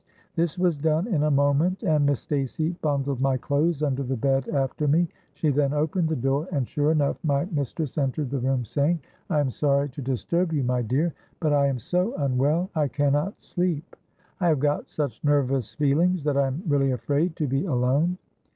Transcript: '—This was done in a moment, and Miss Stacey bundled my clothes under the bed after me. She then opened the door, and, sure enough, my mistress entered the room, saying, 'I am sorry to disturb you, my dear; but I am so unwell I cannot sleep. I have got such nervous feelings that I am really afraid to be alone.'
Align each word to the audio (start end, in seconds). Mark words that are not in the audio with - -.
'—This 0.35 0.57
was 0.57 0.79
done 0.79 1.05
in 1.05 1.21
a 1.21 1.29
moment, 1.29 1.83
and 1.83 2.07
Miss 2.07 2.21
Stacey 2.21 2.69
bundled 2.81 3.21
my 3.21 3.37
clothes 3.37 3.83
under 3.83 4.01
the 4.01 4.17
bed 4.17 4.49
after 4.49 4.87
me. 4.87 5.07
She 5.35 5.51
then 5.51 5.73
opened 5.73 6.09
the 6.09 6.15
door, 6.15 6.47
and, 6.51 6.67
sure 6.67 6.91
enough, 6.91 7.19
my 7.23 7.45
mistress 7.51 7.99
entered 7.99 8.31
the 8.31 8.39
room, 8.39 8.65
saying, 8.65 8.99
'I 9.29 9.39
am 9.39 9.49
sorry 9.51 9.89
to 9.89 10.01
disturb 10.01 10.53
you, 10.53 10.63
my 10.63 10.81
dear; 10.81 11.13
but 11.39 11.53
I 11.53 11.67
am 11.67 11.77
so 11.77 12.15
unwell 12.17 12.71
I 12.73 12.87
cannot 12.87 13.39
sleep. 13.43 13.95
I 14.39 14.47
have 14.47 14.59
got 14.59 14.87
such 14.89 15.23
nervous 15.23 15.75
feelings 15.75 16.23
that 16.23 16.35
I 16.35 16.47
am 16.47 16.63
really 16.67 16.89
afraid 16.89 17.35
to 17.35 17.45
be 17.45 17.65
alone.' 17.65 18.17